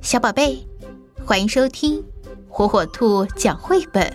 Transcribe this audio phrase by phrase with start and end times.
[0.00, 0.66] 小宝贝，
[1.26, 2.02] 欢迎收听
[2.48, 4.10] 火火兔讲绘本。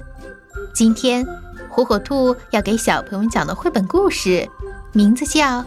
[0.73, 1.25] 今天，
[1.69, 4.49] 火火兔要给小朋友们讲的绘本故事，
[4.93, 5.59] 名字叫《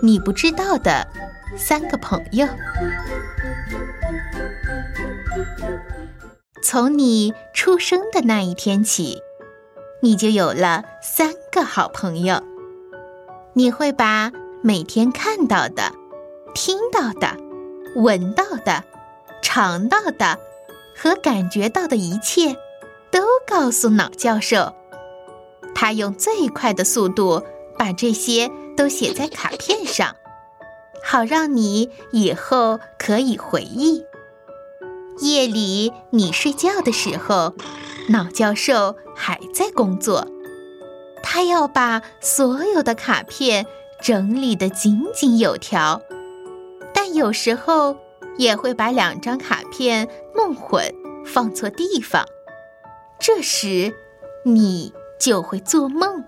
[0.00, 1.06] 你不知道的
[1.56, 2.46] 三个朋友》。
[6.62, 9.18] 从你出生的那一天起，
[10.00, 12.42] 你就有了三个好朋友。
[13.52, 14.32] 你会把
[14.62, 15.92] 每天看到的、
[16.54, 17.36] 听到的、
[17.94, 18.82] 闻到的。
[19.54, 20.40] 尝到的
[20.96, 22.56] 和感觉到的一切，
[23.12, 24.74] 都告诉脑教授。
[25.76, 27.40] 他用最快的速度
[27.78, 30.16] 把这些都写在卡片上，
[31.04, 34.02] 好让你以后可以回忆。
[35.20, 37.54] 夜里你睡觉的时候，
[38.08, 40.26] 脑教授还在工作，
[41.22, 43.66] 他要把所有的卡片
[44.02, 46.02] 整理得井井有条。
[46.92, 47.98] 但有时候。
[48.36, 50.84] 也会把两张卡片弄混，
[51.24, 52.26] 放错地方。
[53.18, 53.94] 这时，
[54.44, 56.24] 你就会做梦。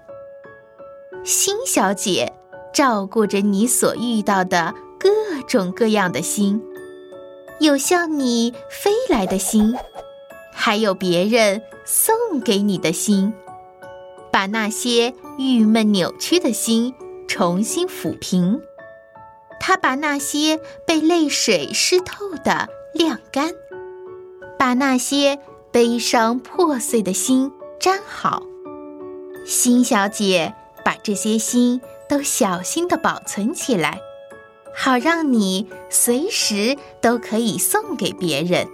[1.25, 2.33] 星小姐
[2.73, 5.09] 照顾着你所遇到的各
[5.49, 6.63] 种各样的星，
[7.59, 9.75] 有向你飞来的星，
[10.53, 13.35] 还有别人送给你的心，
[14.31, 16.95] 把那些郁闷扭曲的心
[17.27, 18.61] 重新抚平。
[19.59, 23.51] 他把那些被泪水湿透的晾干，
[24.59, 25.39] 把那些
[25.73, 28.43] 悲伤破碎的心粘好。
[29.45, 34.01] 心小姐把这些心都小心的保存起来，
[34.75, 38.69] 好让你随时都可以送给别人。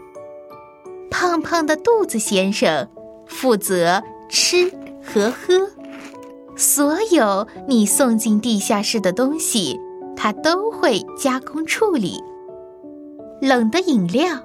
[1.10, 2.88] 胖胖的肚子先生
[3.27, 4.72] 负责吃
[5.05, 5.70] 和喝，
[6.56, 9.78] 所有你送进地下室的东西。
[10.23, 12.23] 它都会加工处理。
[13.41, 14.39] 冷的饮料，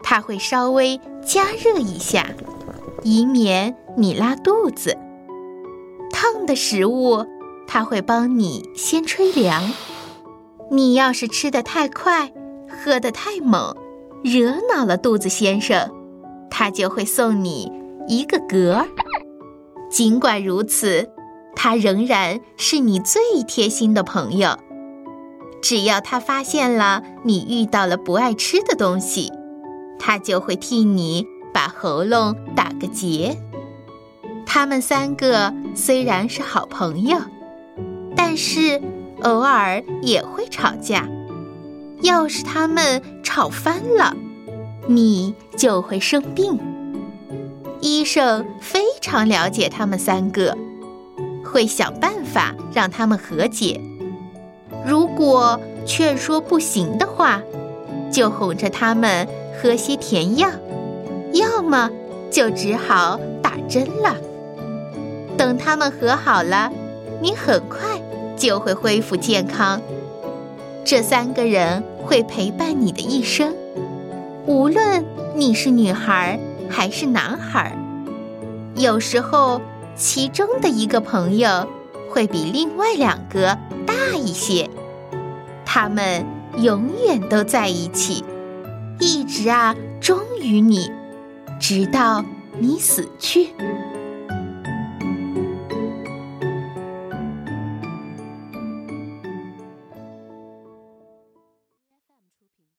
[0.00, 2.28] 它会稍微加热一下，
[3.02, 4.96] 以免你拉肚子。
[6.12, 7.26] 烫的食物，
[7.66, 9.68] 它会帮你先吹凉。
[10.70, 12.32] 你要是吃的太快，
[12.68, 13.76] 喝的太猛，
[14.22, 15.90] 惹恼了肚子先生，
[16.48, 17.72] 他就会送你
[18.06, 18.86] 一个嗝儿。
[19.90, 21.10] 尽管如此，
[21.56, 24.56] 他仍然是你最贴心的朋友。
[25.68, 29.32] 只要他发现了你遇到了不爱吃的东西，
[29.98, 33.36] 他就会替你把喉咙打个结。
[34.46, 37.18] 他们三个虽然是好朋友，
[38.14, 38.80] 但是
[39.22, 41.08] 偶尔也会吵架。
[42.00, 44.14] 要是他们吵翻了，
[44.86, 46.60] 你就会生病。
[47.80, 50.56] 医生非常了解他们三个，
[51.44, 53.80] 会想办法让他们和解。
[54.86, 57.42] 如果劝说不行的话，
[58.12, 59.26] 就哄着他们
[59.60, 60.48] 喝些甜药，
[61.32, 61.90] 要么
[62.30, 64.14] 就只好打针了。
[65.36, 66.70] 等他们和好了，
[67.20, 68.00] 你很快
[68.36, 69.82] 就会恢复健康。
[70.84, 73.52] 这三个人会陪伴你的一生，
[74.46, 75.04] 无论
[75.34, 76.38] 你是女孩
[76.70, 77.76] 还是男孩。
[78.76, 79.60] 有时候，
[79.96, 81.66] 其中的一个朋友
[82.16, 84.70] 会比另外两个大一些。
[85.66, 86.24] 他们
[86.56, 88.24] 永远都在一起，
[88.98, 90.90] 一直啊忠于你，
[91.60, 92.24] 直到
[92.58, 93.50] 你死去。